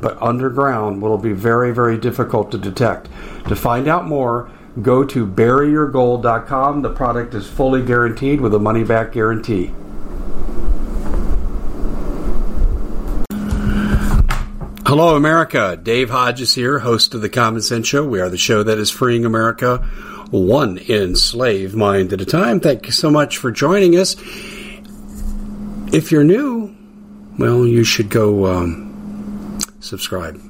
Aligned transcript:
but 0.00 0.20
underground 0.20 1.00
will 1.00 1.18
be 1.18 1.32
very, 1.32 1.72
very 1.72 1.98
difficult 1.98 2.50
to 2.52 2.58
detect. 2.58 3.08
To 3.48 3.56
find 3.56 3.88
out 3.88 4.06
more, 4.06 4.50
go 4.82 5.04
to 5.04 5.26
buryyourgold.com. 5.26 6.82
The 6.82 6.92
product 6.92 7.34
is 7.34 7.48
fully 7.48 7.82
guaranteed 7.82 8.40
with 8.40 8.54
a 8.54 8.58
money 8.58 8.84
back 8.84 9.12
guarantee. 9.12 9.72
Hello, 14.86 15.16
America. 15.16 15.78
Dave 15.82 16.10
Hodges 16.10 16.54
here, 16.54 16.78
host 16.78 17.14
of 17.14 17.20
The 17.20 17.28
Common 17.28 17.60
Sense 17.60 17.88
Show. 17.88 18.06
We 18.06 18.20
are 18.20 18.28
the 18.28 18.38
show 18.38 18.62
that 18.62 18.78
is 18.78 18.90
freeing 18.90 19.24
America 19.24 19.78
one 20.30 20.78
enslaved 20.78 21.74
mind 21.74 22.12
at 22.12 22.20
a 22.20 22.24
time. 22.24 22.60
Thank 22.60 22.86
you 22.86 22.92
so 22.92 23.10
much 23.10 23.38
for 23.38 23.50
joining 23.50 23.96
us. 23.96 24.16
If 25.92 26.10
you're 26.10 26.24
new, 26.24 26.74
well, 27.38 27.66
you 27.66 27.84
should 27.84 28.10
go. 28.10 28.46
Um, 28.46 28.95
subscribe. 29.86 30.40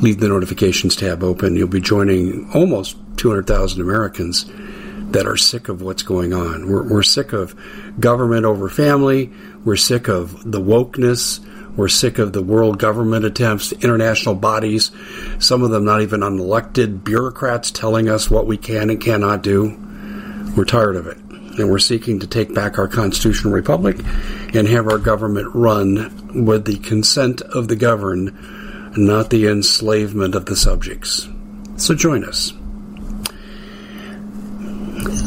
Leave 0.00 0.20
the 0.20 0.28
notifications 0.28 0.96
tab 0.96 1.22
open. 1.22 1.56
You'll 1.56 1.68
be 1.68 1.80
joining 1.80 2.50
almost 2.54 2.96
200,000 3.16 3.80
Americans 3.80 4.50
that 5.12 5.26
are 5.26 5.36
sick 5.36 5.68
of 5.68 5.82
what's 5.82 6.02
going 6.02 6.32
on. 6.32 6.70
We're, 6.70 6.88
we're 6.88 7.02
sick 7.02 7.32
of 7.32 7.54
government 7.98 8.46
over 8.46 8.68
family. 8.68 9.30
We're 9.64 9.76
sick 9.76 10.08
of 10.08 10.50
the 10.50 10.60
wokeness. 10.60 11.44
We're 11.76 11.88
sick 11.88 12.18
of 12.18 12.32
the 12.32 12.42
world 12.42 12.78
government 12.78 13.24
attempts, 13.24 13.72
international 13.72 14.34
bodies, 14.34 14.90
some 15.38 15.62
of 15.62 15.70
them 15.70 15.84
not 15.84 16.02
even 16.02 16.20
unelected 16.20 17.04
bureaucrats 17.04 17.70
telling 17.70 18.08
us 18.08 18.28
what 18.28 18.46
we 18.46 18.56
can 18.56 18.90
and 18.90 19.00
cannot 19.00 19.42
do. 19.42 19.78
We're 20.56 20.64
tired 20.64 20.96
of 20.96 21.06
it. 21.06 21.16
And 21.60 21.70
we're 21.70 21.78
seeking 21.78 22.20
to 22.20 22.26
take 22.26 22.54
back 22.54 22.78
our 22.78 22.88
constitutional 22.88 23.52
republic 23.52 23.98
and 24.54 24.66
have 24.66 24.88
our 24.88 24.98
government 24.98 25.54
run 25.54 26.44
with 26.44 26.64
the 26.64 26.78
consent 26.78 27.42
of 27.42 27.68
the 27.68 27.76
governed, 27.76 28.36
not 28.96 29.30
the 29.30 29.46
enslavement 29.46 30.34
of 30.34 30.46
the 30.46 30.56
subjects. 30.56 31.28
So 31.76 31.94
join 31.94 32.24
us. 32.24 32.52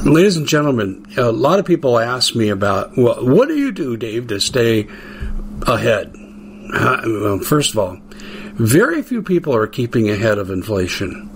Ladies 0.05 0.37
and 0.37 0.47
gentlemen, 0.47 1.05
a 1.17 1.31
lot 1.31 1.59
of 1.59 1.65
people 1.65 1.97
ask 1.97 2.35
me 2.35 2.49
about, 2.49 2.97
well, 2.97 3.25
what 3.25 3.47
do 3.47 3.57
you 3.57 3.71
do, 3.71 3.95
Dave, 3.95 4.27
to 4.27 4.39
stay 4.39 4.87
ahead? 5.61 6.13
Uh, 6.73 7.01
well, 7.05 7.39
first 7.39 7.71
of 7.71 7.79
all, 7.79 7.97
very 8.55 9.01
few 9.01 9.21
people 9.21 9.55
are 9.55 9.67
keeping 9.67 10.09
ahead 10.09 10.37
of 10.39 10.49
inflation, 10.49 11.29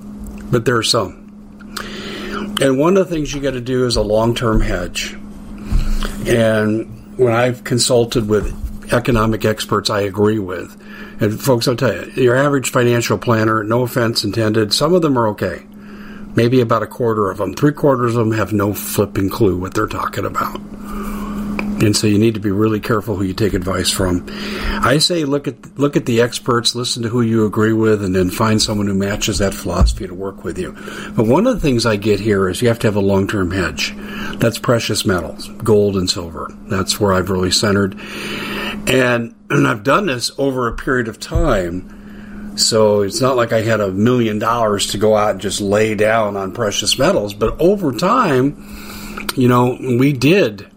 but 0.52 0.66
there 0.66 0.76
are 0.76 0.84
some. 0.84 1.27
And 2.60 2.80
one 2.80 2.98
of 2.98 3.08
the 3.08 3.16
things 3.16 3.34
you 3.34 3.42
got 3.42 3.52
to 3.52 3.62
do 3.62 3.86
is 3.86 3.96
a 3.96 4.02
long 4.02 4.34
term 4.34 4.62
hedge. 4.62 5.16
And 6.28 7.18
when 7.18 7.34
I've 7.34 7.64
consulted 7.64 8.28
with 8.28 8.54
economic 8.94 9.46
experts 9.46 9.90
I 9.90 10.02
agree 10.02 10.40
with, 10.40 10.76
and 11.20 11.40
folks, 11.40 11.68
I'll 11.68 11.76
tell 11.76 11.94
you, 11.94 12.24
your 12.24 12.36
average 12.36 12.72
financial 12.72 13.18
planner, 13.18 13.64
no 13.64 13.84
offense 13.84 14.24
intended, 14.24 14.74
some 14.74 14.94
of 14.94 15.02
them 15.02 15.18
are 15.18 15.28
okay. 15.30 15.64
Maybe 16.36 16.62
about 16.62 16.84
a 16.84 16.88
quarter 16.88 17.32
of 17.32 17.38
them. 17.38 17.54
Three 17.54 17.72
quarters 17.72 18.16
of 18.16 18.28
them 18.28 18.38
have 18.38 18.54
no 18.54 18.74
flipping 18.74 19.30
clue 19.30 19.58
what 19.58 19.74
they're 19.74 19.88
talking 19.88 20.26
about. 20.26 20.62
And 21.80 21.96
so 21.96 22.08
you 22.08 22.18
need 22.18 22.34
to 22.34 22.40
be 22.40 22.50
really 22.50 22.80
careful 22.80 23.16
who 23.16 23.24
you 23.24 23.36
take 23.36 23.54
advice 23.54 23.92
from. 23.92 24.26
I 24.82 24.98
say 24.98 25.26
look 25.26 25.48
at 25.48 25.78
look 25.78 25.96
at 25.96 26.08
the 26.08 26.22
experts, 26.22 26.74
listen 26.74 27.04
to 27.04 27.10
who 27.10 27.22
you 27.22 27.46
agree 27.46 27.74
with, 27.74 28.04
and 28.04 28.16
then 28.16 28.32
find 28.32 28.60
someone 28.60 28.88
who 28.88 28.96
matches 28.96 29.38
that 29.38 29.54
philosophy 29.54 30.08
to 30.08 30.14
work 30.14 30.44
with 30.44 30.58
you. 30.58 30.72
But 31.16 31.28
one 31.28 31.46
of 31.46 31.54
the 31.54 31.62
things 31.62 31.86
I 31.86 31.96
get 31.96 32.20
here 32.20 32.50
is 32.50 32.64
you 32.64 32.68
have 32.70 32.80
to 32.80 32.88
have 32.88 32.96
a 32.96 33.00
long 33.00 33.28
term 33.28 33.52
hedge. 33.52 33.94
That's 34.40 34.58
precious 34.58 35.06
metals, 35.06 35.50
gold 35.64 35.98
and 35.98 36.10
silver. 36.10 36.52
That's 36.68 37.00
where 37.00 37.14
I've 37.14 37.30
really 37.30 37.52
centered. 37.52 38.00
And 38.88 39.36
and 39.52 39.68
I've 39.68 39.84
done 39.84 40.08
this 40.08 40.32
over 40.40 40.68
a 40.68 40.76
period 40.76 41.08
of 41.08 41.20
time. 41.20 42.58
So 42.58 43.02
it's 43.04 43.22
not 43.22 43.36
like 43.36 43.54
I 43.54 43.62
had 43.62 43.82
a 43.82 43.92
million 43.92 44.40
dollars 44.40 44.88
to 44.88 44.98
go 44.98 45.16
out 45.16 45.32
and 45.32 45.42
just 45.42 45.62
lay 45.62 45.94
down 45.94 46.36
on 46.36 46.54
precious 46.54 46.98
metals, 46.98 47.36
but 47.36 47.56
over 47.62 47.92
time, 47.92 49.28
you 49.36 49.48
know, 49.48 49.78
we 49.80 50.12
did 50.12 50.68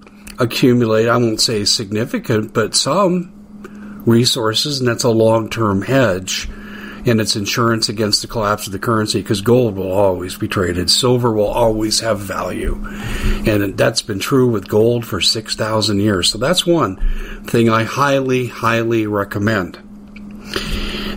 accumulate, 0.40 1.08
I 1.08 1.16
won't 1.16 1.40
say 1.40 1.64
significant, 1.64 2.52
but 2.52 2.74
some 2.74 3.32
resources, 4.06 4.80
and 4.80 4.88
that's 4.88 5.04
a 5.04 5.10
long 5.10 5.50
term 5.50 5.82
hedge. 5.82 6.48
And 7.06 7.18
it's 7.18 7.34
insurance 7.34 7.88
against 7.88 8.20
the 8.20 8.28
collapse 8.28 8.66
of 8.66 8.74
the 8.74 8.78
currency 8.78 9.22
because 9.22 9.40
gold 9.40 9.76
will 9.76 9.90
always 9.90 10.36
be 10.36 10.48
traded. 10.48 10.90
Silver 10.90 11.32
will 11.32 11.48
always 11.48 12.00
have 12.00 12.20
value. 12.20 12.78
And 13.46 13.78
that's 13.78 14.02
been 14.02 14.18
true 14.18 14.48
with 14.48 14.68
gold 14.68 15.06
for 15.06 15.20
6,000 15.20 15.98
years. 15.98 16.28
So 16.28 16.36
that's 16.36 16.66
one 16.66 16.96
thing 17.44 17.70
I 17.70 17.84
highly, 17.84 18.48
highly 18.48 19.06
recommend. 19.06 19.78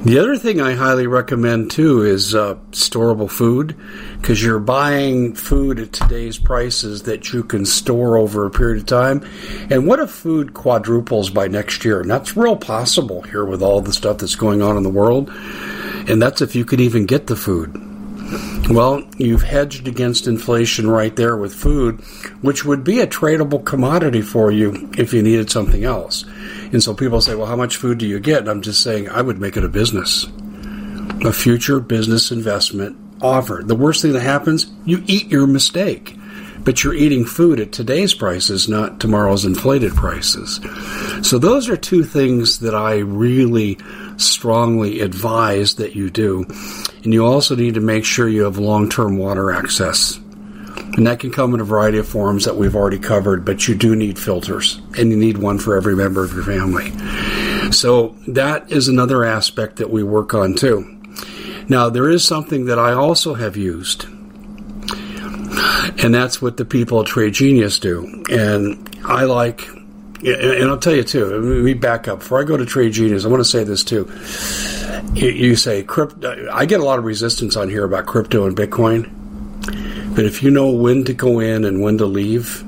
The 0.03 0.19
other 0.19 0.35
thing 0.35 0.59
I 0.59 0.73
highly 0.73 1.07
recommend 1.07 1.71
too 1.71 2.03
is 2.03 2.35
uh, 2.35 2.55
storable 2.71 3.31
food 3.31 3.77
because 4.19 4.43
you're 4.43 4.59
buying 4.59 5.33
food 5.33 5.79
at 5.79 5.93
today's 5.93 6.37
prices 6.37 7.03
that 7.03 7.31
you 7.31 7.41
can 7.41 7.65
store 7.65 8.17
over 8.17 8.45
a 8.45 8.51
period 8.51 8.79
of 8.79 8.85
time. 8.85 9.25
And 9.69 9.87
what 9.87 10.01
if 10.01 10.09
food 10.09 10.53
quadruples 10.53 11.29
by 11.29 11.47
next 11.47 11.85
year? 11.85 12.01
And 12.01 12.11
that's 12.11 12.35
real 12.35 12.57
possible 12.57 13.21
here 13.21 13.45
with 13.45 13.61
all 13.61 13.79
the 13.79 13.93
stuff 13.93 14.17
that's 14.17 14.35
going 14.35 14.61
on 14.61 14.75
in 14.75 14.83
the 14.83 14.89
world. 14.89 15.29
And 16.09 16.21
that's 16.21 16.41
if 16.41 16.53
you 16.53 16.65
could 16.65 16.81
even 16.81 17.05
get 17.05 17.27
the 17.27 17.37
food. 17.37 17.73
Well, 18.69 19.03
you've 19.17 19.43
hedged 19.43 19.87
against 19.87 20.27
inflation 20.27 20.89
right 20.89 21.15
there 21.15 21.37
with 21.37 21.53
food, 21.53 22.01
which 22.41 22.65
would 22.65 22.83
be 22.83 22.99
a 22.99 23.07
tradable 23.07 23.63
commodity 23.63 24.21
for 24.21 24.51
you 24.51 24.89
if 24.97 25.13
you 25.13 25.21
needed 25.21 25.49
something 25.49 25.83
else. 25.83 26.25
And 26.73 26.83
so 26.83 26.93
people 26.93 27.21
say, 27.21 27.35
well, 27.35 27.45
how 27.45 27.55
much 27.55 27.77
food 27.77 27.99
do 27.99 28.07
you 28.07 28.19
get? 28.19 28.39
And 28.39 28.49
I'm 28.49 28.63
just 28.63 28.81
saying, 28.81 29.07
I 29.07 29.21
would 29.21 29.39
make 29.39 29.55
it 29.55 29.63
a 29.63 29.69
business, 29.69 30.25
a 31.23 31.31
future 31.31 31.79
business 31.79 32.31
investment 32.31 32.97
offer. 33.21 33.61
The 33.63 33.75
worst 33.75 34.01
thing 34.01 34.13
that 34.13 34.21
happens, 34.21 34.71
you 34.83 35.03
eat 35.05 35.27
your 35.27 35.47
mistake. 35.47 36.17
But 36.63 36.83
you're 36.83 36.93
eating 36.93 37.25
food 37.25 37.59
at 37.59 37.73
today's 37.73 38.13
prices, 38.13 38.69
not 38.69 38.99
tomorrow's 38.99 39.43
inflated 39.43 39.93
prices. 39.93 40.61
So 41.21 41.37
those 41.37 41.67
are 41.67 41.75
two 41.75 42.03
things 42.03 42.59
that 42.59 42.73
I 42.73 42.99
really 42.99 43.77
strongly 44.15 45.01
advise 45.01 45.75
that 45.75 45.93
you 45.93 46.09
do. 46.09 46.45
And 47.03 47.13
you 47.13 47.25
also 47.25 47.55
need 47.55 47.73
to 47.73 47.81
make 47.81 48.05
sure 48.05 48.29
you 48.29 48.43
have 48.43 48.57
long 48.57 48.89
term 48.89 49.17
water 49.17 49.51
access. 49.51 50.19
And 50.95 51.07
that 51.07 51.19
can 51.19 51.31
come 51.31 51.55
in 51.55 51.59
a 51.59 51.63
variety 51.63 51.97
of 51.97 52.07
forms 52.07 52.45
that 52.45 52.55
we've 52.55 52.75
already 52.75 52.99
covered, 52.99 53.43
but 53.43 53.67
you 53.67 53.73
do 53.73 53.95
need 53.95 54.19
filters, 54.19 54.79
and 54.97 55.09
you 55.09 55.17
need 55.17 55.39
one 55.39 55.57
for 55.57 55.75
every 55.75 55.95
member 55.95 56.23
of 56.23 56.33
your 56.33 56.43
family. 56.43 56.91
So 57.71 58.15
that 58.27 58.71
is 58.71 58.87
another 58.87 59.25
aspect 59.25 59.77
that 59.77 59.89
we 59.89 60.03
work 60.03 60.35
on 60.35 60.53
too. 60.53 60.99
Now, 61.67 61.89
there 61.89 62.09
is 62.09 62.23
something 62.23 62.65
that 62.65 62.77
I 62.77 62.93
also 62.93 63.33
have 63.33 63.57
used, 63.57 64.05
and 66.03 66.13
that's 66.13 66.41
what 66.41 66.57
the 66.57 66.65
people 66.65 67.01
at 67.01 67.07
Trade 67.07 67.33
Genius 67.33 67.79
do. 67.79 68.23
And 68.29 68.95
I 69.03 69.23
like, 69.23 69.67
and 70.23 70.69
I'll 70.69 70.77
tell 70.77 70.95
you 70.95 71.03
too, 71.03 71.25
let 71.25 71.41
me 71.41 71.73
back 71.73 72.07
up. 72.07 72.19
Before 72.19 72.39
I 72.39 72.43
go 72.43 72.55
to 72.55 72.67
Trade 72.67 72.93
Genius, 72.93 73.25
I 73.25 73.29
want 73.29 73.39
to 73.39 73.49
say 73.49 73.63
this 73.63 73.83
too. 73.83 74.11
You, 75.15 75.55
say, 75.55 75.81
crypto, 75.81 76.49
I 76.51 76.65
get 76.65 76.81
a 76.81 76.83
lot 76.83 76.99
of 76.99 77.05
resistance 77.05 77.55
on 77.55 77.69
here 77.69 77.83
about 77.83 78.05
crypto 78.05 78.45
and 78.45 78.55
Bitcoin 78.55 79.09
but 80.15 80.25
if 80.25 80.43
you 80.43 80.51
know 80.51 80.71
when 80.71 81.03
to 81.05 81.13
go 81.13 81.39
in 81.39 81.65
and 81.65 81.81
when 81.81 81.97
to 81.97 82.05
leave, 82.05 82.63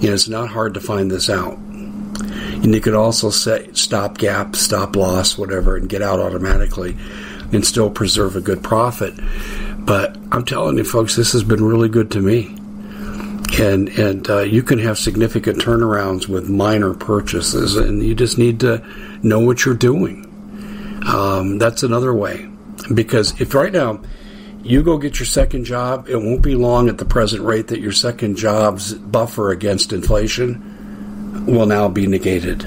you 0.00 0.08
know, 0.08 0.14
it's 0.14 0.28
not 0.28 0.48
hard 0.48 0.74
to 0.74 0.80
find 0.80 1.10
this 1.10 1.28
out. 1.28 1.58
And 1.58 2.74
you 2.74 2.80
could 2.80 2.94
also 2.94 3.30
set 3.30 3.76
stop 3.76 4.18
gap, 4.18 4.56
stop 4.56 4.96
loss, 4.96 5.38
whatever, 5.38 5.76
and 5.76 5.88
get 5.88 6.02
out 6.02 6.18
automatically 6.20 6.96
and 7.52 7.64
still 7.64 7.90
preserve 7.90 8.36
a 8.36 8.40
good 8.40 8.62
profit. 8.62 9.14
But 9.78 10.16
I'm 10.32 10.44
telling 10.44 10.76
you, 10.76 10.84
folks, 10.84 11.16
this 11.16 11.32
has 11.32 11.44
been 11.44 11.64
really 11.64 11.88
good 11.88 12.10
to 12.12 12.20
me. 12.20 12.54
and 13.56 13.88
and 13.90 14.28
uh, 14.28 14.40
you 14.40 14.62
can 14.62 14.78
have 14.78 14.98
significant 14.98 15.58
turnarounds 15.58 16.28
with 16.28 16.48
minor 16.48 16.94
purchases, 16.94 17.76
and 17.76 18.02
you 18.02 18.14
just 18.14 18.38
need 18.38 18.60
to 18.60 18.84
know 19.22 19.40
what 19.40 19.64
you're 19.64 19.74
doing. 19.74 20.24
Um, 21.06 21.58
that's 21.58 21.82
another 21.82 22.14
way, 22.14 22.48
because 22.94 23.40
if 23.40 23.54
right 23.54 23.72
now 23.72 24.00
you 24.62 24.82
go 24.82 24.98
get 24.98 25.18
your 25.18 25.26
second 25.26 25.64
job, 25.64 26.08
it 26.08 26.16
won't 26.16 26.42
be 26.42 26.54
long 26.54 26.88
at 26.88 26.98
the 26.98 27.04
present 27.04 27.42
rate 27.42 27.68
that 27.68 27.80
your 27.80 27.92
second 27.92 28.36
job's 28.36 28.94
buffer 28.94 29.50
against 29.50 29.92
inflation 29.92 31.46
will 31.46 31.66
now 31.66 31.88
be 31.88 32.06
negated. 32.06 32.66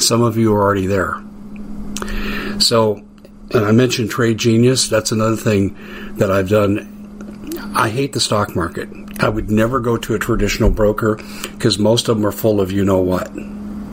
Some 0.00 0.22
of 0.22 0.36
you 0.36 0.54
are 0.54 0.60
already 0.60 0.86
there. 0.86 1.22
So, 2.60 3.02
and 3.52 3.64
I 3.64 3.72
mentioned 3.72 4.10
Trade 4.10 4.38
Genius. 4.38 4.88
That's 4.88 5.12
another 5.12 5.36
thing 5.36 5.76
that 6.16 6.30
I've 6.30 6.48
done. 6.48 6.92
I 7.74 7.88
hate 7.88 8.12
the 8.12 8.20
stock 8.20 8.54
market. 8.54 8.88
I 9.18 9.28
would 9.28 9.50
never 9.50 9.80
go 9.80 9.96
to 9.96 10.14
a 10.14 10.18
traditional 10.18 10.70
broker 10.70 11.16
because 11.52 11.78
most 11.78 12.08
of 12.08 12.16
them 12.16 12.26
are 12.26 12.32
full 12.32 12.60
of 12.60 12.70
you 12.70 12.84
know 12.84 13.00
what. 13.00 13.30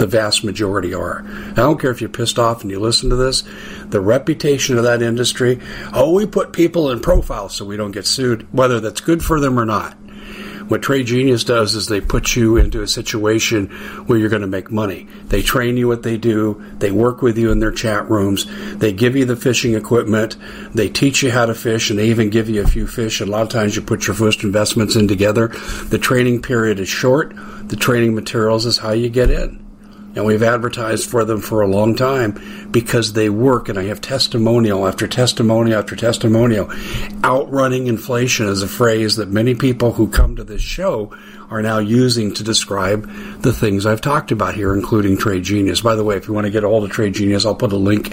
The 0.04 0.08
vast 0.08 0.44
majority 0.44 0.94
are. 0.94 1.24
I 1.52 1.54
don't 1.54 1.80
care 1.80 1.90
if 1.90 2.02
you're 2.02 2.10
pissed 2.10 2.38
off 2.38 2.62
and 2.62 2.70
you 2.70 2.78
listen 2.78 3.10
to 3.10 3.16
this. 3.16 3.46
The 3.86 4.02
reputation 4.02 4.78
of 4.78 4.84
that 4.84 5.02
industry, 5.02 5.62
oh, 5.94 6.12
we 6.12 6.26
put 6.26 6.52
people 6.52 6.92
in 6.92 7.00
profiles 7.00 7.56
so 7.56 7.64
we 7.64 7.78
don't 7.78 7.94
get 7.94 8.06
sued, 8.06 8.46
whether 8.52 8.82
that's 8.82 9.00
good 9.00 9.24
for 9.24 9.40
them 9.40 9.58
or 9.58 9.64
not. 9.64 9.94
What 10.68 10.82
Trade 10.82 11.06
Genius 11.06 11.46
does 11.46 11.74
is 11.74 11.88
they 11.88 12.02
put 12.02 12.36
you 12.36 12.58
into 12.58 12.82
a 12.82 12.88
situation 12.88 13.68
where 14.08 14.20
you're 14.20 14.28
going 14.28 14.42
to 14.42 14.48
make 14.50 14.70
money. 14.70 15.08
They 15.28 15.42
train 15.42 15.78
you 15.78 15.88
what 15.88 16.04
they 16.04 16.18
do. 16.18 16.62
They 16.80 16.92
work 16.92 17.22
with 17.22 17.38
you 17.38 17.50
in 17.54 17.60
their 17.60 17.72
chat 17.72 18.10
rooms. 18.10 18.46
They 18.76 18.92
give 18.92 19.16
you 19.16 19.24
the 19.24 19.38
fishing 19.38 19.74
equipment. 19.74 20.36
They 20.76 20.90
teach 20.90 21.24
you 21.24 21.32
how 21.32 21.46
to 21.46 21.56
fish 21.56 21.90
and 21.90 21.98
they 21.98 22.10
even 22.10 22.30
give 22.30 22.50
you 22.50 22.62
a 22.62 22.68
few 22.68 22.88
fish. 22.88 23.22
A 23.22 23.26
lot 23.26 23.44
of 23.44 23.50
times 23.50 23.78
you 23.78 23.82
put 23.82 24.06
your 24.06 24.18
first 24.18 24.44
investments 24.44 24.98
in 24.98 25.08
together. 25.08 25.48
The 25.48 25.98
training 25.98 26.42
period 26.42 26.82
is 26.82 26.90
short. 26.90 27.34
The 27.70 27.78
training 27.78 28.16
materials 28.16 28.66
is 28.66 28.80
how 28.80 28.92
you 28.92 29.08
get 29.08 29.32
in 29.32 29.63
and 30.16 30.26
we've 30.26 30.44
advertised 30.44 31.10
for 31.10 31.26
them 31.26 31.42
for 31.42 31.62
a 31.62 31.68
long 31.68 31.96
time 31.96 32.68
because 32.72 33.14
they 33.14 33.30
work 33.30 33.70
and 33.70 33.80
I 33.80 33.84
have 33.84 34.02
testimonial 34.02 34.88
after 34.88 35.08
testimonial 35.08 35.80
after 35.80 35.96
testimonial. 35.96 36.70
Outrunning 37.24 37.88
inflation 37.88 38.48
is 38.48 38.62
a 38.62 38.68
phrase 38.68 39.16
that 39.16 39.30
many 39.30 39.56
people 39.56 39.94
who 39.94 40.08
come 40.08 40.36
to 40.36 40.44
this 40.44 40.62
show 40.62 41.12
are 41.54 41.62
now 41.62 41.78
using 41.78 42.34
to 42.34 42.44
describe 42.44 43.08
the 43.42 43.54
things 43.54 43.86
I've 43.86 44.02
talked 44.02 44.32
about 44.32 44.56
here, 44.56 44.74
including 44.74 45.18
Trade 45.18 45.44
Genius. 45.44 45.82
By 45.82 45.94
the 45.94 46.04
way, 46.04 46.18
if 46.18 46.28
you 46.28 46.34
want 46.34 46.46
to 46.46 46.52
get 46.52 46.64
a 46.64 46.68
hold 46.68 46.84
of 46.84 46.90
Trade 46.90 47.14
Genius, 47.14 47.46
I'll 47.46 47.54
put 47.54 47.72
a 47.72 47.78
link 47.78 48.12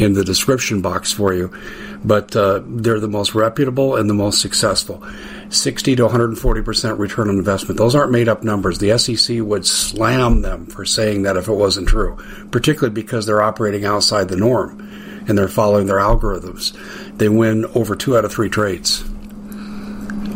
in 0.00 0.14
the 0.14 0.24
description 0.24 0.80
box 0.80 1.12
for 1.12 1.32
you. 1.32 1.56
But 2.04 2.34
uh, 2.34 2.62
they're 2.66 2.98
the 2.98 3.06
most 3.06 3.32
reputable 3.32 3.94
and 3.94 4.10
the 4.10 4.14
most 4.14 4.40
successful. 4.40 5.04
60 5.50 5.96
to 5.96 6.08
140% 6.08 6.98
return 6.98 7.28
on 7.28 7.38
investment. 7.38 7.78
Those 7.78 7.94
aren't 7.94 8.10
made 8.10 8.28
up 8.28 8.42
numbers. 8.42 8.78
The 8.78 8.98
SEC 8.98 9.38
would 9.38 9.64
slam 9.64 10.42
them 10.42 10.66
for 10.66 10.84
saying 10.84 11.22
that 11.22 11.36
if 11.36 11.46
it 11.46 11.52
wasn't 11.52 11.88
true, 11.88 12.18
particularly 12.50 12.94
because 12.94 13.24
they're 13.24 13.42
operating 13.42 13.84
outside 13.84 14.28
the 14.28 14.36
norm 14.36 14.88
and 15.28 15.38
they're 15.38 15.46
following 15.46 15.86
their 15.86 15.98
algorithms. 15.98 16.76
They 17.16 17.28
win 17.28 17.66
over 17.66 17.94
two 17.94 18.16
out 18.16 18.24
of 18.24 18.32
three 18.32 18.48
trades. 18.48 19.04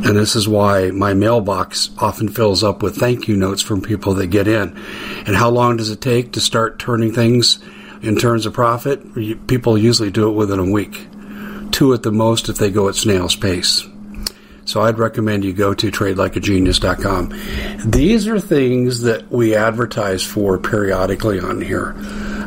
And 0.05 0.17
this 0.19 0.37
is 0.37 0.47
why 0.47 0.91
my 0.91 1.15
mailbox 1.15 1.89
often 1.99 2.29
fills 2.29 2.62
up 2.62 2.83
with 2.83 2.97
thank 2.97 3.27
you 3.27 3.37
notes 3.37 3.62
from 3.62 3.81
people 3.81 4.12
that 4.15 4.27
get 4.27 4.47
in. 4.47 4.77
And 5.27 5.35
how 5.35 5.49
long 5.49 5.79
does 5.79 5.89
it 5.89 6.03
take 6.03 6.33
to 6.33 6.41
start 6.41 6.79
turning 6.79 7.15
things 7.15 7.59
in 8.03 8.17
terms 8.17 8.45
of 8.45 8.53
profit? 8.53 9.47
People 9.47 9.79
usually 9.79 10.11
do 10.11 10.29
it 10.29 10.35
within 10.35 10.59
a 10.59 10.71
week. 10.71 11.06
Two 11.71 11.95
at 11.95 12.03
the 12.03 12.12
most 12.12 12.51
if 12.51 12.59
they 12.59 12.71
go 12.71 12.91
at 12.91 12.97
snail's 12.97 13.35
pace. 13.35 13.83
So 14.67 14.83
I'd 14.83 14.99
recommend 14.99 15.43
you 15.43 15.55
go 15.55 15.73
to 15.73 15.91
tradelikeagenius.com. 15.91 17.91
These 17.91 18.29
are 18.29 18.39
things 18.39 19.00
that 19.03 19.31
we 19.31 19.55
advertise 19.55 20.23
for 20.23 20.59
periodically 20.59 21.41
on 21.41 21.62
here. 21.62 21.95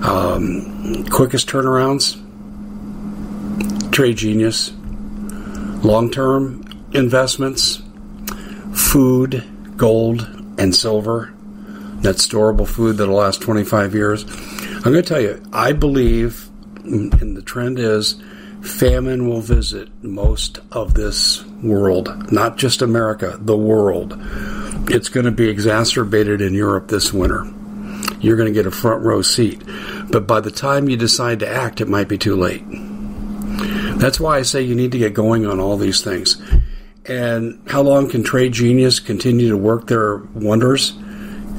Um, 0.03 1.06
quickest 1.06 1.50
turnarounds, 1.50 2.21
Trade 3.92 4.18
Genius, 4.18 4.71
long 5.83 6.12
term 6.12 6.63
investments, 6.97 7.81
food, 8.73 9.44
gold, 9.77 10.21
and 10.57 10.75
silver. 10.75 11.33
That's 12.01 12.27
storable 12.27 12.67
food 12.67 12.97
that'll 12.97 13.15
last 13.15 13.41
25 13.41 13.94
years. 13.94 14.23
I'm 14.23 14.94
going 14.94 14.95
to 14.95 15.01
tell 15.03 15.21
you, 15.21 15.41
I 15.53 15.73
believe, 15.73 16.49
and 16.83 17.38
the 17.38 17.41
trend 17.41 17.79
is, 17.79 18.21
famine 18.61 19.29
will 19.29 19.41
visit 19.41 19.89
most 20.03 20.59
of 20.71 20.94
this 20.95 21.45
world, 21.63 22.31
not 22.31 22.57
just 22.57 22.81
America, 22.81 23.38
the 23.39 23.57
world. 23.57 24.17
It's 24.89 25.09
going 25.09 25.25
to 25.25 25.31
be 25.31 25.50
exacerbated 25.50 26.41
in 26.41 26.53
Europe 26.53 26.88
this 26.88 27.13
winter. 27.13 27.45
You're 28.19 28.38
going 28.38 28.51
to 28.51 28.57
get 28.57 28.65
a 28.65 28.71
front 28.71 29.03
row 29.03 29.21
seat. 29.21 29.61
But 30.09 30.27
by 30.27 30.39
the 30.39 30.51
time 30.51 30.89
you 30.89 30.97
decide 30.97 31.39
to 31.39 31.47
act, 31.47 31.81
it 31.81 31.88
might 31.88 32.07
be 32.07 32.17
too 32.17 32.35
late. 32.35 32.63
That's 34.00 34.19
why 34.19 34.38
I 34.38 34.43
say 34.43 34.61
you 34.61 34.75
need 34.75 34.91
to 34.91 34.97
get 35.00 35.13
going 35.13 35.45
on 35.45 35.59
all 35.59 35.77
these 35.77 36.03
things. 36.03 36.41
And 37.07 37.62
how 37.68 37.81
long 37.81 38.09
can 38.09 38.24
Trade 38.24 38.51
Genius 38.51 39.00
continue 39.00 39.50
to 39.50 39.57
work 39.57 39.88
their 39.88 40.18
wonders? 40.18 40.98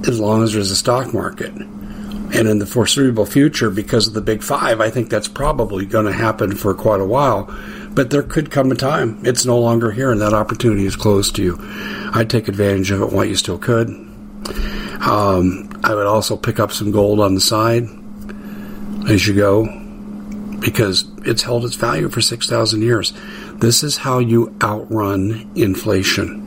As 0.07 0.21
long 0.21 0.43
as 0.43 0.53
there's 0.53 0.71
a 0.71 0.77
stock 0.77 1.13
market. 1.13 1.53
And 1.53 2.47
in 2.47 2.59
the 2.59 2.67
foreseeable 2.67 3.25
future, 3.25 3.71
because 3.71 4.07
of 4.07 4.13
the 4.13 4.21
big 4.21 4.43
five, 4.43 4.81
I 4.81 4.91
think 4.91 5.09
that's 5.09 5.29
probably 5.29 5.87
going 5.87 6.05
to 6.05 6.13
happen 6.13 6.55
for 6.55 6.75
quite 6.75 7.01
a 7.01 7.07
while. 7.07 7.53
But 7.91 8.11
there 8.11 8.23
could 8.23 8.51
come 8.51 8.71
a 8.71 8.75
time 8.75 9.19
it's 9.25 9.47
no 9.47 9.59
longer 9.59 9.91
here 9.91 10.13
and 10.13 10.21
that 10.21 10.35
opportunity 10.35 10.85
is 10.85 10.95
closed 10.95 11.35
to 11.37 11.43
you. 11.43 11.57
I'd 12.13 12.29
take 12.29 12.47
advantage 12.47 12.91
of 12.91 13.01
it 13.01 13.13
while 13.13 13.25
you 13.25 13.35
still 13.35 13.59
could. 13.59 13.89
Um, 15.01 15.71
I 15.83 15.95
would 15.95 16.07
also 16.07 16.37
pick 16.37 16.61
up 16.61 16.71
some 16.71 16.91
gold 16.91 17.19
on 17.19 17.35
the 17.35 17.41
side 17.41 17.89
as 19.09 19.27
you 19.27 19.35
go 19.35 19.67
because 20.61 21.05
it's 21.29 21.43
held 21.43 21.65
its 21.65 21.77
value 21.77 22.09
for 22.09 22.21
6,000 22.21 22.83
years. 22.83 23.13
This 23.55 23.83
is 23.83 23.99
how 23.99 24.19
you 24.19 24.57
outrun 24.63 25.51
inflation. 25.55 26.45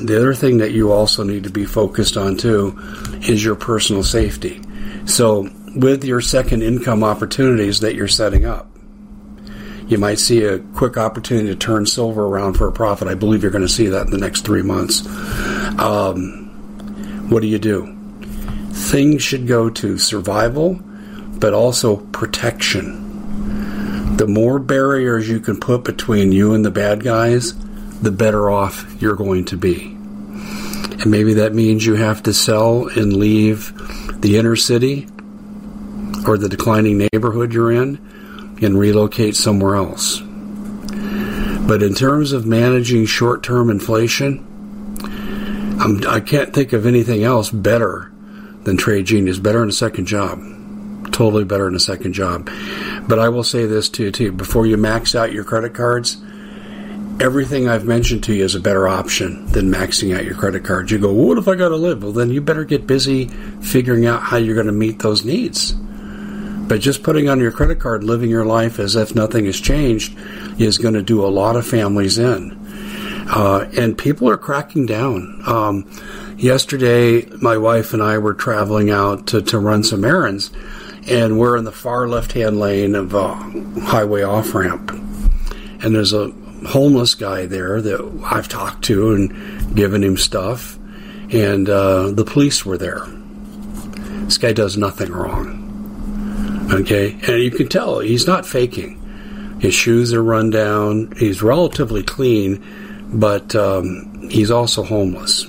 The 0.00 0.16
other 0.16 0.34
thing 0.34 0.58
that 0.58 0.70
you 0.70 0.92
also 0.92 1.24
need 1.24 1.44
to 1.44 1.50
be 1.50 1.64
focused 1.64 2.16
on 2.16 2.36
too 2.36 2.78
is 3.22 3.44
your 3.44 3.56
personal 3.56 4.04
safety. 4.04 4.62
So, 5.06 5.50
with 5.74 6.04
your 6.04 6.20
second 6.20 6.62
income 6.62 7.02
opportunities 7.02 7.80
that 7.80 7.94
you're 7.94 8.08
setting 8.08 8.44
up, 8.44 8.70
you 9.88 9.98
might 9.98 10.18
see 10.18 10.44
a 10.44 10.58
quick 10.58 10.96
opportunity 10.96 11.48
to 11.48 11.56
turn 11.56 11.86
silver 11.86 12.26
around 12.26 12.54
for 12.54 12.68
a 12.68 12.72
profit. 12.72 13.08
I 13.08 13.14
believe 13.14 13.42
you're 13.42 13.50
going 13.50 13.66
to 13.66 13.68
see 13.68 13.88
that 13.88 14.06
in 14.06 14.12
the 14.12 14.18
next 14.18 14.44
three 14.44 14.62
months. 14.62 15.06
Um, 15.78 16.48
what 17.30 17.40
do 17.40 17.48
you 17.48 17.58
do? 17.58 17.94
Things 18.70 19.22
should 19.22 19.46
go 19.46 19.68
to 19.70 19.98
survival, 19.98 20.74
but 21.38 21.54
also 21.54 21.96
protection. 21.96 23.07
The 24.18 24.26
more 24.26 24.58
barriers 24.58 25.28
you 25.28 25.38
can 25.38 25.60
put 25.60 25.84
between 25.84 26.32
you 26.32 26.52
and 26.52 26.64
the 26.64 26.72
bad 26.72 27.04
guys, 27.04 27.54
the 28.00 28.10
better 28.10 28.50
off 28.50 29.00
you're 29.00 29.14
going 29.14 29.44
to 29.44 29.56
be. 29.56 29.84
And 29.84 31.06
maybe 31.06 31.34
that 31.34 31.54
means 31.54 31.86
you 31.86 31.94
have 31.94 32.24
to 32.24 32.34
sell 32.34 32.88
and 32.88 33.16
leave 33.16 33.72
the 34.20 34.36
inner 34.36 34.56
city 34.56 35.06
or 36.26 36.36
the 36.36 36.48
declining 36.48 36.98
neighborhood 36.98 37.54
you're 37.54 37.70
in 37.70 38.56
and 38.60 38.76
relocate 38.76 39.36
somewhere 39.36 39.76
else. 39.76 40.20
But 41.68 41.84
in 41.84 41.94
terms 41.94 42.32
of 42.32 42.44
managing 42.44 43.06
short 43.06 43.44
term 43.44 43.70
inflation, 43.70 44.44
I'm, 45.80 46.04
I 46.08 46.18
can 46.18 46.46
not 46.46 46.54
think 46.54 46.72
of 46.72 46.86
anything 46.86 47.22
else 47.22 47.50
better 47.50 48.10
than 48.64 48.76
Trade 48.78 49.06
Genius, 49.06 49.38
better 49.38 49.62
in 49.62 49.68
a 49.68 49.72
second 49.72 50.06
job. 50.06 50.40
Totally 51.12 51.44
better 51.44 51.68
in 51.68 51.76
a 51.76 51.80
second 51.80 52.14
job. 52.14 52.50
But 53.08 53.18
I 53.18 53.30
will 53.30 53.44
say 53.44 53.66
this 53.66 53.88
to 53.90 54.04
you 54.04 54.10
too 54.12 54.32
before 54.32 54.66
you 54.66 54.76
max 54.76 55.14
out 55.14 55.32
your 55.32 55.44
credit 55.44 55.74
cards, 55.74 56.18
everything 57.20 57.68
I've 57.68 57.86
mentioned 57.86 58.22
to 58.24 58.34
you 58.34 58.44
is 58.44 58.54
a 58.54 58.60
better 58.60 58.86
option 58.86 59.46
than 59.46 59.72
maxing 59.72 60.16
out 60.16 60.24
your 60.24 60.34
credit 60.34 60.64
cards. 60.64 60.92
You 60.92 60.98
go, 60.98 61.12
well, 61.12 61.28
what 61.28 61.38
if 61.38 61.48
I 61.48 61.54
got 61.54 61.70
to 61.70 61.76
live? 61.76 62.02
Well, 62.02 62.12
then 62.12 62.30
you 62.30 62.40
better 62.40 62.64
get 62.64 62.86
busy 62.86 63.28
figuring 63.62 64.06
out 64.06 64.22
how 64.22 64.36
you're 64.36 64.54
going 64.54 64.66
to 64.66 64.72
meet 64.72 65.00
those 65.00 65.24
needs. 65.24 65.72
But 65.72 66.80
just 66.80 67.02
putting 67.02 67.30
on 67.30 67.40
your 67.40 67.50
credit 67.50 67.80
card, 67.80 68.04
living 68.04 68.28
your 68.28 68.44
life 68.44 68.78
as 68.78 68.94
if 68.94 69.14
nothing 69.14 69.46
has 69.46 69.58
changed, 69.58 70.16
is 70.60 70.76
going 70.76 70.94
to 70.94 71.02
do 71.02 71.24
a 71.24 71.28
lot 71.28 71.56
of 71.56 71.66
families 71.66 72.18
in. 72.18 72.56
Uh, 73.30 73.68
and 73.76 73.96
people 73.96 74.28
are 74.28 74.36
cracking 74.36 74.84
down. 74.84 75.42
Um, 75.46 75.90
yesterday, 76.36 77.24
my 77.40 77.56
wife 77.56 77.94
and 77.94 78.02
I 78.02 78.18
were 78.18 78.34
traveling 78.34 78.90
out 78.90 79.28
to, 79.28 79.40
to 79.42 79.58
run 79.58 79.82
some 79.82 80.04
errands, 80.04 80.50
and 81.08 81.38
we're 81.38 81.56
in 81.56 81.64
the 81.64 81.72
far 81.72 82.08
left 82.08 82.32
hand 82.32 82.58
lane 82.58 82.94
of 82.94 83.14
a 83.14 83.34
highway 83.80 84.22
off 84.22 84.54
ramp. 84.54 84.90
And 84.90 85.94
there's 85.94 86.12
a 86.12 86.30
homeless 86.66 87.14
guy 87.14 87.46
there 87.46 87.80
that 87.80 88.22
I've 88.24 88.48
talked 88.48 88.84
to 88.86 89.12
and 89.12 89.74
given 89.76 90.02
him 90.02 90.16
stuff, 90.16 90.78
and 91.32 91.68
uh, 91.68 92.10
the 92.10 92.24
police 92.24 92.66
were 92.66 92.78
there. 92.78 93.06
This 94.24 94.38
guy 94.38 94.52
does 94.52 94.76
nothing 94.76 95.12
wrong. 95.12 95.64
Okay, 96.70 97.12
and 97.26 97.42
you 97.42 97.50
can 97.50 97.68
tell 97.68 98.00
he's 98.00 98.26
not 98.26 98.44
faking. 98.44 98.96
His 99.60 99.74
shoes 99.74 100.12
are 100.12 100.22
run 100.22 100.50
down. 100.50 101.12
He's 101.16 101.42
relatively 101.42 102.02
clean, 102.02 102.62
but 103.12 103.54
um, 103.56 104.28
he's 104.28 104.50
also 104.50 104.82
homeless. 104.82 105.46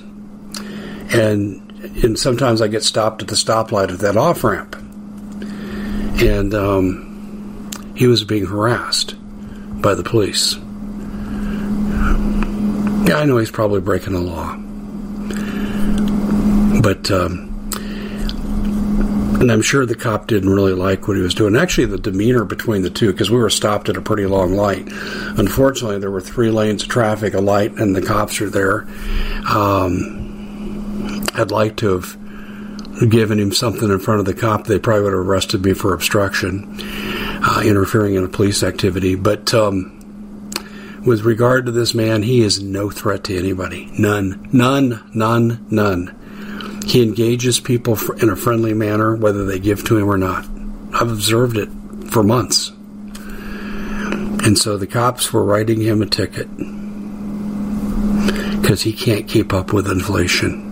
And 1.12 1.66
and 2.04 2.18
sometimes 2.18 2.62
I 2.62 2.68
get 2.68 2.84
stopped 2.84 3.22
at 3.22 3.28
the 3.28 3.36
stoplight 3.36 3.92
at 3.92 4.00
that 4.00 4.16
off 4.16 4.44
ramp, 4.44 4.76
and 6.22 6.54
um, 6.54 7.72
he 7.96 8.08
was 8.08 8.24
being 8.24 8.46
harassed 8.46 9.16
by 9.82 9.94
the 9.96 10.04
police. 10.04 10.56
Yeah, 13.08 13.18
I 13.18 13.26
know 13.26 13.38
he's 13.38 13.52
probably 13.52 13.82
breaking 13.82 14.14
the 14.14 14.20
law, 14.20 14.56
but. 16.82 17.10
Um, 17.12 17.46
and 19.40 19.50
I'm 19.54 19.62
sure 19.62 19.86
the 19.86 19.96
cop 19.96 20.28
didn't 20.28 20.50
really 20.50 20.74
like 20.74 21.08
what 21.08 21.16
he 21.16 21.24
was 21.24 21.34
doing. 21.34 21.56
Actually, 21.56 21.86
the 21.86 21.98
demeanor 21.98 22.44
between 22.44 22.82
the 22.82 22.90
two, 22.90 23.14
because 23.14 23.32
we 23.32 23.38
were 23.38 23.50
stopped 23.50 23.88
at 23.88 23.96
a 23.96 24.02
pretty 24.02 24.26
long 24.26 24.54
light. 24.54 24.86
Unfortunately, 25.38 25.98
there 25.98 26.12
were 26.12 26.20
three 26.20 26.52
lanes 26.52 26.84
of 26.84 26.90
traffic, 26.90 27.34
a 27.34 27.40
light, 27.40 27.72
and 27.76 27.96
the 27.96 28.02
cops 28.02 28.42
are 28.42 28.50
there. 28.50 28.82
Um, 29.50 31.26
I'd 31.36 31.52
like 31.52 31.78
to 31.78 31.94
have 31.94 32.18
given 33.08 33.40
him 33.40 33.52
something 33.52 33.90
in 33.90 34.00
front 34.00 34.20
of 34.20 34.26
the 34.26 34.34
cop. 34.34 34.66
They 34.66 34.80
probably 34.80 35.04
would 35.04 35.14
have 35.14 35.28
arrested 35.28 35.64
me 35.64 35.74
for 35.74 35.94
obstruction, 35.94 36.76
uh, 36.82 37.62
interfering 37.64 38.16
in 38.16 38.24
a 38.24 38.30
police 38.30 38.64
activity. 38.64 39.16
But 39.16 39.54
um, 39.54 39.96
with 41.06 41.22
regard 41.22 41.66
to 41.66 41.72
this 41.72 41.94
man, 41.94 42.24
he 42.24 42.42
is 42.42 42.62
no 42.62 42.90
threat 42.90 43.24
to 43.26 43.38
anybody. 43.38 43.90
None. 43.98 44.50
None. 44.52 45.02
None. 45.14 45.66
None. 45.70 46.82
He 46.86 47.04
engages 47.04 47.60
people 47.60 47.98
in 48.22 48.30
a 48.30 48.36
friendly 48.36 48.74
manner, 48.74 49.16
whether 49.16 49.46
they 49.46 49.60
give 49.60 49.84
to 49.86 49.98
him 49.98 50.10
or 50.10 50.18
not. 50.18 50.46
I've 50.94 51.12
observed 51.12 51.58
it 51.58 51.70
for 52.10 52.24
months. 52.24 52.72
And 54.44 54.58
so 54.58 54.78
the 54.78 54.88
cops 54.88 55.32
were 55.32 55.44
writing 55.44 55.82
him 55.82 56.02
a 56.02 56.06
ticket 56.06 56.48
because 58.62 58.82
he 58.82 58.94
can't 58.94 59.28
keep 59.28 59.54
up 59.54 59.74
with 59.74 59.90
inflation. 59.90 60.69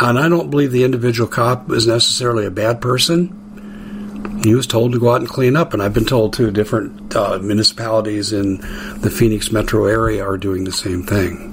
And 0.00 0.18
I 0.18 0.28
don't 0.28 0.50
believe 0.50 0.72
the 0.72 0.84
individual 0.84 1.28
cop 1.28 1.70
is 1.70 1.86
necessarily 1.86 2.44
a 2.44 2.50
bad 2.50 2.80
person. 2.80 3.42
He 4.44 4.54
was 4.54 4.66
told 4.66 4.92
to 4.92 5.00
go 5.00 5.10
out 5.10 5.20
and 5.20 5.28
clean 5.28 5.56
up, 5.56 5.72
and 5.72 5.82
I've 5.82 5.94
been 5.94 6.04
told 6.04 6.34
too 6.34 6.50
different 6.50 7.16
uh, 7.16 7.38
municipalities 7.38 8.32
in 8.32 8.58
the 9.00 9.10
Phoenix 9.10 9.50
metro 9.50 9.86
area 9.86 10.24
are 10.24 10.36
doing 10.36 10.64
the 10.64 10.72
same 10.72 11.02
thing. 11.02 11.52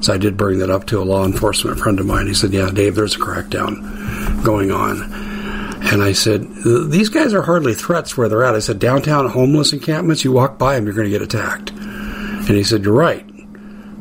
So 0.00 0.12
I 0.14 0.18
did 0.18 0.36
bring 0.36 0.58
that 0.60 0.70
up 0.70 0.86
to 0.86 1.00
a 1.00 1.04
law 1.04 1.24
enforcement 1.24 1.78
friend 1.80 1.98
of 1.98 2.06
mine. 2.06 2.26
He 2.26 2.34
said, 2.34 2.52
Yeah, 2.52 2.70
Dave, 2.70 2.94
there's 2.94 3.16
a 3.16 3.18
crackdown 3.18 4.44
going 4.44 4.70
on. 4.70 5.02
And 5.90 6.02
I 6.02 6.12
said, 6.12 6.46
These 6.88 7.08
guys 7.08 7.34
are 7.34 7.42
hardly 7.42 7.74
threats 7.74 8.16
where 8.16 8.28
they're 8.28 8.44
at. 8.44 8.54
I 8.54 8.60
said, 8.60 8.78
Downtown 8.78 9.28
homeless 9.28 9.72
encampments, 9.72 10.22
you 10.22 10.32
walk 10.32 10.58
by 10.58 10.74
them, 10.74 10.84
you're 10.84 10.94
going 10.94 11.10
to 11.10 11.10
get 11.10 11.22
attacked. 11.22 11.70
And 11.70 12.50
he 12.50 12.62
said, 12.62 12.84
You're 12.84 12.94
right. 12.94 13.24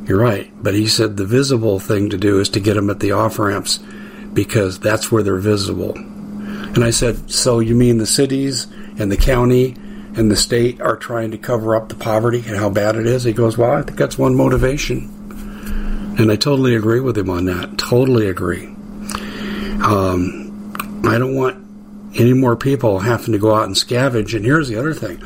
You're 0.08 0.20
right. 0.20 0.52
But 0.62 0.74
he 0.74 0.88
said 0.88 1.18
the 1.18 1.26
visible 1.26 1.80
thing 1.80 2.10
to 2.10 2.18
do 2.18 2.40
is 2.40 2.50
to 2.50 2.60
get 2.60 2.76
them 2.76 2.90
at 2.90 3.00
the 3.00 3.12
off 3.12 3.40
ramps 3.40 3.80
because 4.34 4.80
that's 4.80 5.12
where 5.12 5.24
they're 5.24 5.36
visible. 5.36 5.94
And 5.96 6.84
I 6.84 6.92
said, 6.92 7.30
So 7.30 7.60
you 7.60 7.76
mean 7.76 7.98
the 7.98 8.06
cities 8.06 8.68
and 8.98 9.12
the 9.12 9.18
county 9.18 9.76
and 10.16 10.32
the 10.32 10.36
state 10.36 10.80
are 10.82 10.96
trying 10.96 11.32
to 11.32 11.38
cover 11.38 11.76
up 11.76 11.90
the 11.90 11.96
poverty 11.96 12.44
and 12.48 12.56
how 12.56 12.70
bad 12.70 12.96
it 12.96 13.06
is? 13.06 13.24
He 13.24 13.34
goes, 13.34 13.58
Well, 13.58 13.72
I 13.72 13.82
think 13.82 13.98
that's 13.98 14.18
one 14.18 14.36
motivation. 14.36 15.14
And 16.18 16.32
I 16.32 16.36
totally 16.36 16.76
agree 16.76 17.00
with 17.00 17.18
him 17.18 17.30
on 17.30 17.46
that. 17.46 17.78
Totally 17.78 18.28
agree. 18.28 18.66
Um, 19.84 21.04
I 21.06 21.18
don't 21.20 21.36
want 21.36 21.64
any 22.20 22.34
more 22.34 22.56
people 22.56 23.00
having 23.00 23.34
to 23.34 23.38
go 23.38 23.54
out 23.54 23.66
and 23.66 23.76
scavenge. 23.76 24.36
And 24.36 24.44
here's 24.44 24.68
the 24.68 24.78
other 24.78 24.94
thing: 24.94 25.22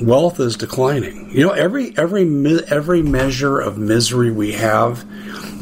wealth 0.00 0.40
is 0.40 0.56
declining. 0.56 1.30
You 1.30 1.46
know, 1.46 1.52
every 1.52 1.96
every 1.96 2.24
every 2.68 3.02
measure 3.02 3.60
of 3.60 3.78
misery 3.78 4.30
we 4.30 4.52
have, 4.52 5.04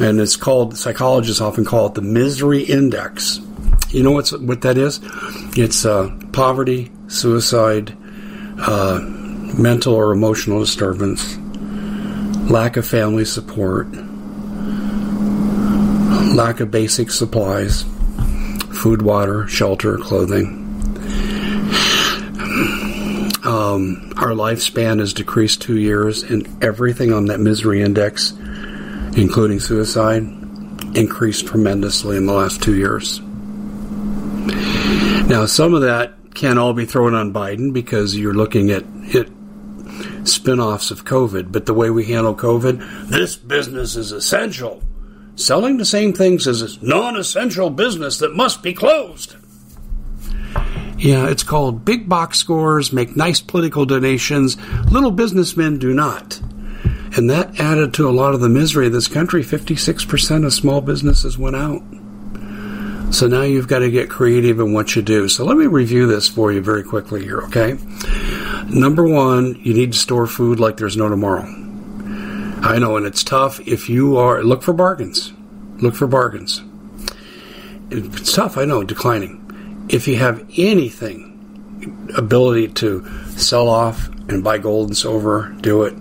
and 0.01 0.21
it's 0.21 0.37
called 0.37 0.77
psychologists 0.77 1.41
often 1.41 1.65
call 1.65 1.87
it 1.87 1.95
the 1.95 2.03
misery 2.03 2.63
index. 2.63 3.41
You 3.91 4.03
know 4.03 4.13
what's 4.13 4.33
what 4.33 4.63
that 4.63 4.79
is? 4.79 5.01
It's 5.57 5.85
uh, 5.85 6.11
poverty, 6.33 6.91
suicide, 7.09 7.97
uh, 8.59 9.01
mental 9.03 9.95
or 9.95 10.13
emotional 10.13 10.61
disturbance, 10.61 11.37
lack 12.51 12.77
of 12.77 12.87
family 12.87 13.25
support 13.25 13.89
lack 16.35 16.61
of 16.61 16.71
basic 16.71 17.11
supplies 17.11 17.85
food, 18.73 19.03
water, 19.03 19.47
shelter, 19.47 19.99
clothing. 19.99 20.62
Um, 23.75 24.13
our 24.17 24.31
lifespan 24.31 25.01
has 25.01 25.15
decreased 25.15 25.63
two 25.63 25.79
years, 25.79 26.23
and 26.23 26.63
everything 26.63 27.13
on 27.13 27.27
that 27.27 27.41
misery 27.41 27.83
index, 27.83 28.33
including 29.17 29.61
suicide, 29.61 30.23
increased 30.95 31.47
tremendously 31.47 32.17
in 32.17 32.27
the 32.27 32.33
last 32.33 32.63
two 32.63 32.77
years. 32.77 33.21
Now, 35.29 35.47
some 35.47 35.75
of 35.75 35.83
that 35.83 36.15
can 36.35 36.59
all 36.59 36.73
be 36.73 36.85
thrown 36.85 37.15
on 37.15 37.33
Biden 37.33 37.73
because 37.73 38.17
you're 38.17 38.35
looking 38.35 38.71
at 38.71 38.85
it 39.15 39.31
spin 40.25 40.61
offs 40.61 40.91
of 40.91 41.05
COVID, 41.05 41.53
but 41.53 41.67
the 41.67 41.75
way 41.75 41.91
we 41.91 42.05
handle 42.05 42.35
COVID, 42.35 43.09
this 43.09 43.37
business 43.37 43.97
is 43.97 44.13
essential 44.13 44.83
selling 45.35 45.77
the 45.77 45.85
same 45.85 46.13
things 46.13 46.47
as 46.47 46.63
a 46.63 46.85
non 46.85 47.17
essential 47.17 47.71
business 47.71 48.19
that 48.19 48.35
must 48.35 48.63
be 48.63 48.73
closed. 48.73 49.37
Yeah, 51.03 51.29
it's 51.29 51.43
called 51.43 51.85
big 51.85 52.09
box 52.09 52.39
scores, 52.39 52.93
make 52.93 53.17
nice 53.17 53.41
political 53.41 53.85
donations. 53.85 54.57
Little 54.89 55.11
businessmen 55.11 55.81
do 55.81 55.93
not. 55.93 56.41
And 57.17 57.29
that 57.29 57.59
added 57.59 57.93
to 57.95 58.09
a 58.09 58.13
lot 58.15 58.35
of 58.35 58.41
the 58.41 58.49
misery 58.49 58.87
of 58.87 58.93
this 58.93 59.09
country. 59.09 59.43
56% 59.43 60.47
of 60.47 60.55
small 60.55 60.81
businesses 60.81 61.37
went 61.37 61.57
out. 61.57 61.83
So 63.13 63.27
now 63.27 63.43
you've 63.43 63.67
got 63.67 63.81
to 63.81 63.91
get 63.91 64.11
creative 64.11 64.61
in 64.61 64.73
what 64.73 64.95
you 64.95 65.03
do. 65.03 65.29
So 65.29 65.45
let 65.45 65.57
me 65.57 65.67
review 65.67 66.07
this 66.07 66.29
for 66.29 66.53
you 66.53 66.63
very 66.63 66.85
quickly 66.85 67.25
here, 67.25 67.41
okay? 67.43 67.77
Number 68.69 69.03
one, 69.03 69.57
you 69.61 69.75
need 69.75 69.95
to 69.95 69.99
store 69.99 70.29
food 70.29 70.61
like 70.61 70.77
there's 70.77 70.97
no 70.97 71.09
tomorrow. 71.09 71.43
I 72.63 72.79
know, 72.79 72.97
and 72.97 73.07
it's 73.07 73.25
tough 73.25 73.59
if 73.67 73.89
you 73.89 74.19
are. 74.19 74.45
Look 74.45 74.63
for 74.63 74.73
bargains. 74.73 75.33
Look 75.79 75.97
for 75.97 76.07
bargains. 76.07 76.63
It's 77.91 78.33
tough, 78.33 78.57
I 78.57 78.67
know, 78.67 78.85
declining. 78.85 79.42
If 79.93 80.09
you 80.09 80.17
have 80.17 80.45
anything, 80.57 81.29
ability 82.17 82.69
to 82.69 83.07
sell 83.37 83.69
off 83.69 84.09
and 84.29 84.43
buy 84.43 84.59
gold 84.59 84.89
and 84.89 84.97
silver, 84.97 85.55
do 85.61 85.83
it. 85.83 85.95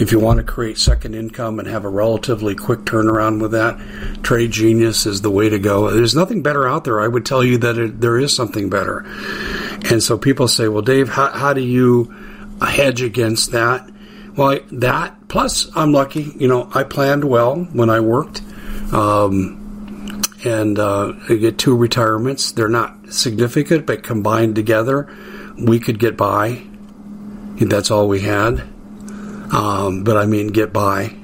If 0.00 0.12
you 0.12 0.18
want 0.18 0.38
to 0.38 0.44
create 0.44 0.78
second 0.78 1.14
income 1.14 1.58
and 1.58 1.68
have 1.68 1.84
a 1.84 1.88
relatively 1.88 2.54
quick 2.54 2.80
turnaround 2.80 3.40
with 3.40 3.52
that, 3.52 3.78
Trade 4.22 4.50
Genius 4.50 5.04
is 5.06 5.20
the 5.20 5.30
way 5.30 5.48
to 5.48 5.58
go. 5.58 5.90
There's 5.90 6.14
nothing 6.14 6.42
better 6.42 6.66
out 6.66 6.84
there. 6.84 7.00
I 7.00 7.08
would 7.08 7.26
tell 7.26 7.44
you 7.44 7.58
that 7.58 7.76
it, 7.76 8.00
there 8.00 8.18
is 8.18 8.34
something 8.34 8.70
better. 8.70 9.00
And 9.90 10.02
so 10.02 10.16
people 10.16 10.48
say, 10.48 10.68
well, 10.68 10.82
Dave, 10.82 11.08
how, 11.08 11.28
how 11.30 11.52
do 11.52 11.60
you 11.60 12.14
hedge 12.62 13.02
against 13.02 13.52
that? 13.52 13.90
Well, 14.36 14.60
that 14.72 15.28
plus 15.28 15.70
I'm 15.76 15.92
lucky. 15.92 16.32
You 16.38 16.48
know, 16.48 16.70
I 16.74 16.84
planned 16.84 17.24
well 17.24 17.56
when 17.56 17.90
I 17.90 18.00
worked, 18.00 18.42
um, 18.92 19.59
and 20.44 20.78
uh, 20.78 21.12
I 21.28 21.34
get 21.34 21.58
two 21.58 21.76
retirements. 21.76 22.52
They're 22.52 22.68
not 22.68 23.12
significant, 23.12 23.86
but 23.86 24.02
combined 24.02 24.54
together, 24.54 25.08
we 25.58 25.80
could 25.80 25.98
get 25.98 26.16
by. 26.16 26.62
That's 27.60 27.90
all 27.90 28.08
we 28.08 28.20
had. 28.20 28.60
Um, 29.52 30.04
but 30.04 30.16
I 30.16 30.26
mean, 30.26 30.48
get 30.48 30.72
by. 30.72 31.14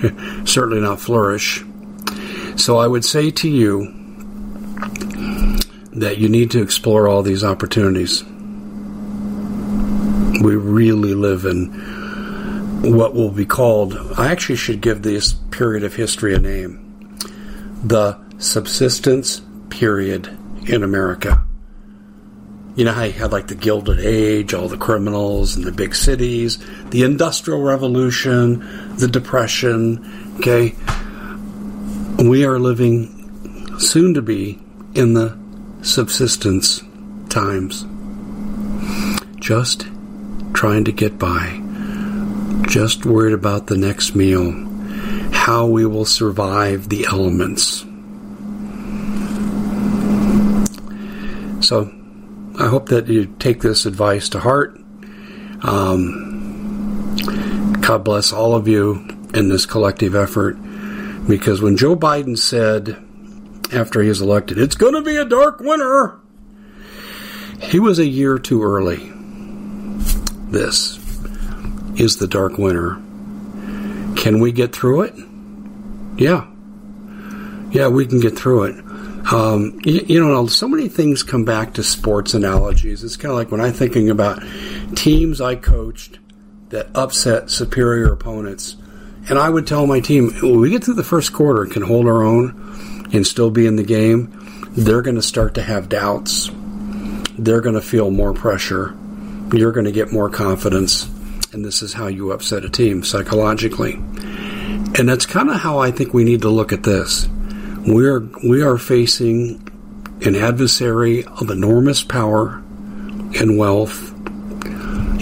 Certainly 0.44 0.80
not 0.80 1.00
flourish. 1.00 1.64
So 2.56 2.78
I 2.78 2.86
would 2.86 3.04
say 3.04 3.30
to 3.30 3.48
you 3.48 3.92
that 5.92 6.18
you 6.18 6.28
need 6.28 6.50
to 6.50 6.62
explore 6.62 7.08
all 7.08 7.22
these 7.22 7.42
opportunities. 7.42 8.22
We 10.42 10.54
really 10.54 11.14
live 11.14 11.44
in 11.46 11.72
what 12.82 13.14
will 13.14 13.30
be 13.30 13.46
called, 13.46 13.96
I 14.16 14.30
actually 14.30 14.56
should 14.56 14.80
give 14.80 15.02
this 15.02 15.32
period 15.32 15.82
of 15.82 15.94
history 15.94 16.34
a 16.34 16.38
name 16.38 16.82
the 17.82 18.18
subsistence 18.38 19.40
period 19.70 20.28
in 20.66 20.82
America. 20.82 21.44
You 22.74 22.84
know 22.84 22.92
how 22.92 23.04
you 23.04 23.12
had 23.12 23.32
like 23.32 23.46
the 23.46 23.54
Gilded 23.54 24.00
Age, 24.00 24.52
all 24.52 24.68
the 24.68 24.76
criminals 24.76 25.56
in 25.56 25.62
the 25.62 25.72
big 25.72 25.94
cities, 25.94 26.58
the 26.90 27.04
Industrial 27.04 27.60
Revolution, 27.60 28.96
the 28.96 29.08
Depression, 29.08 30.36
okay? 30.38 30.74
We 32.18 32.44
are 32.44 32.58
living 32.58 33.78
soon 33.78 34.14
to 34.14 34.22
be 34.22 34.58
in 34.94 35.14
the 35.14 35.38
subsistence 35.82 36.82
times. 37.28 37.86
Just 39.40 39.86
trying 40.52 40.84
to 40.84 40.92
get 40.92 41.18
by 41.18 41.62
just 42.66 43.06
worried 43.06 43.32
about 43.32 43.68
the 43.68 43.76
next 43.76 44.14
meal, 44.14 44.52
how 45.32 45.66
we 45.66 45.86
will 45.86 46.04
survive 46.04 46.88
the 46.88 47.06
elements. 47.06 47.84
So, 51.66 51.92
I 52.60 52.68
hope 52.68 52.90
that 52.90 53.08
you 53.08 53.26
take 53.40 53.60
this 53.60 53.86
advice 53.86 54.28
to 54.28 54.38
heart. 54.38 54.78
Um, 55.62 57.16
God 57.80 58.04
bless 58.04 58.32
all 58.32 58.54
of 58.54 58.68
you 58.68 59.04
in 59.34 59.48
this 59.48 59.66
collective 59.66 60.14
effort. 60.14 60.56
Because 61.26 61.60
when 61.60 61.76
Joe 61.76 61.96
Biden 61.96 62.38
said 62.38 62.96
after 63.72 64.00
he 64.00 64.08
was 64.08 64.20
elected, 64.20 64.58
it's 64.58 64.76
going 64.76 64.94
to 64.94 65.02
be 65.02 65.16
a 65.16 65.24
dark 65.24 65.58
winter, 65.58 66.20
he 67.60 67.80
was 67.80 67.98
a 67.98 68.06
year 68.06 68.38
too 68.38 68.62
early. 68.62 69.10
This 70.50 71.00
is 71.98 72.18
the 72.18 72.28
dark 72.28 72.58
winter. 72.58 72.94
Can 74.14 74.38
we 74.38 74.52
get 74.52 74.72
through 74.72 75.02
it? 75.02 75.14
Yeah. 76.16 76.46
Yeah, 77.72 77.88
we 77.88 78.06
can 78.06 78.20
get 78.20 78.38
through 78.38 78.64
it. 78.64 78.85
Um, 79.32 79.80
you, 79.84 80.04
you, 80.06 80.24
know, 80.24 80.46
so 80.46 80.68
many 80.68 80.88
things 80.88 81.22
come 81.22 81.44
back 81.44 81.74
to 81.74 81.82
sports 81.82 82.34
analogies. 82.34 83.02
It's 83.02 83.16
kind 83.16 83.32
of 83.32 83.36
like 83.36 83.50
when 83.50 83.60
I'm 83.60 83.72
thinking 83.72 84.08
about 84.08 84.40
teams 84.94 85.40
I 85.40 85.56
coached 85.56 86.18
that 86.68 86.88
upset 86.94 87.50
superior 87.50 88.12
opponents. 88.12 88.76
And 89.28 89.38
I 89.38 89.50
would 89.50 89.66
tell 89.66 89.86
my 89.86 89.98
team, 89.98 90.32
when 90.40 90.60
we 90.60 90.70
get 90.70 90.84
through 90.84 90.94
the 90.94 91.02
first 91.02 91.32
quarter 91.32 91.62
and 91.62 91.72
can 91.72 91.82
hold 91.82 92.06
our 92.06 92.22
own 92.22 93.08
and 93.12 93.26
still 93.26 93.50
be 93.50 93.66
in 93.66 93.74
the 93.74 93.82
game, 93.82 94.32
they're 94.70 95.02
going 95.02 95.16
to 95.16 95.22
start 95.22 95.54
to 95.54 95.62
have 95.62 95.88
doubts. 95.88 96.50
They're 97.38 97.60
going 97.60 97.74
to 97.74 97.80
feel 97.80 98.10
more 98.10 98.32
pressure. 98.32 98.96
You're 99.52 99.72
going 99.72 99.86
to 99.86 99.92
get 99.92 100.12
more 100.12 100.30
confidence. 100.30 101.08
And 101.52 101.64
this 101.64 101.82
is 101.82 101.92
how 101.92 102.06
you 102.06 102.30
upset 102.30 102.64
a 102.64 102.70
team 102.70 103.02
psychologically. 103.02 103.94
And 103.94 105.08
that's 105.08 105.26
kind 105.26 105.50
of 105.50 105.56
how 105.56 105.78
I 105.78 105.90
think 105.90 106.14
we 106.14 106.22
need 106.22 106.42
to 106.42 106.48
look 106.48 106.72
at 106.72 106.84
this. 106.84 107.28
We're, 107.86 108.20
we 108.42 108.62
are 108.62 108.78
facing 108.78 109.62
an 110.24 110.34
adversary 110.34 111.24
of 111.24 111.50
enormous 111.50 112.02
power 112.02 112.56
and 113.38 113.56
wealth 113.56 114.12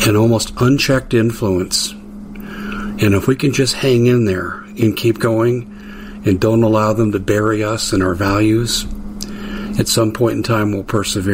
and 0.07 0.17
almost 0.17 0.55
unchecked 0.59 1.13
influence. 1.13 1.93
And 1.93 3.15
if 3.15 3.27
we 3.27 3.37
can 3.37 3.53
just 3.53 3.75
hang 3.75 4.07
in 4.07 4.25
there 4.25 4.61
and 4.81 4.97
keep 4.97 5.19
going 5.19 5.71
and 6.25 6.41
don't 6.41 6.63
allow 6.63 6.95
them 6.95 7.13
to 7.13 7.19
bury 7.19 7.63
us 7.63 7.93
and 7.93 8.03
our 8.03 8.15
values, 8.15 8.87
at 9.79 9.87
some 9.87 10.13
point 10.13 10.37
in 10.37 10.43
time 10.43 10.73
we'll 10.73 10.85
persevere. 10.85 11.34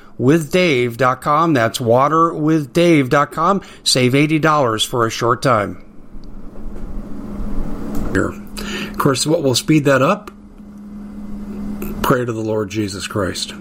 waterwithdave.com. 0.19 1.53
That's 1.53 1.79
waterwithdave.com. 1.79 3.61
Save 3.83 4.13
$80 4.13 4.87
for 4.87 5.05
a 5.05 5.09
short 5.09 5.41
time. 5.41 5.85
Of 8.13 8.97
course, 8.97 9.25
what 9.25 9.41
will 9.41 9.55
speed 9.55 9.85
that 9.85 10.01
up? 10.01 10.31
Pray 12.03 12.25
to 12.25 12.33
the 12.33 12.41
Lord 12.41 12.69
Jesus 12.69 13.07
Christ. 13.07 13.53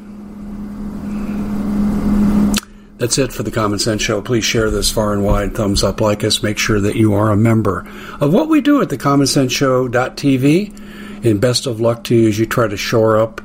That's 2.99 3.17
it 3.17 3.33
for 3.33 3.43
the 3.43 3.51
Common 3.51 3.79
Sense 3.79 4.03
Show. 4.03 4.21
Please 4.21 4.45
share 4.45 4.71
this 4.71 4.91
far 4.91 5.15
and 5.15 5.25
wide. 5.25 5.55
Thumbs 5.55 5.83
up, 5.83 6.03
like 6.03 6.23
us. 6.23 6.43
Make 6.43 6.59
sure 6.59 6.81
that 6.81 6.97
you 6.97 7.15
are 7.15 7.31
a 7.31 7.37
member 7.37 7.89
of 8.21 8.35
what 8.35 8.49
we 8.49 8.61
do 8.61 8.83
at 8.83 8.91
the 8.91 8.99
CommonSenseShow.tv. 8.99 11.25
And 11.25 11.41
best 11.41 11.67
of 11.67 11.81
luck 11.81 12.05
to 12.05 12.15
you 12.15 12.29
as 12.29 12.39
you 12.39 12.45
try 12.45 12.69
to 12.69 12.77
shore 12.77 13.19
up 13.19 13.41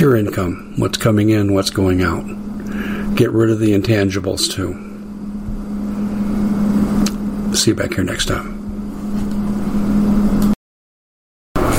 your 0.00 0.16
income, 0.16 0.74
what's 0.76 0.98
coming 0.98 1.30
in, 1.30 1.54
what's 1.54 1.70
going 1.70 2.02
out. 2.02 2.24
Get 3.16 3.30
rid 3.30 3.50
of 3.50 3.60
the 3.60 3.72
intangibles 3.72 4.50
too. 4.50 4.82
See 7.54 7.70
you 7.70 7.74
back 7.74 7.94
here 7.94 8.04
next 8.04 8.26
time. 8.26 8.55